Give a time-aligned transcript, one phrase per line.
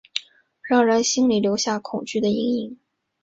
[0.63, 2.79] 让人心里留下恐惧的阴影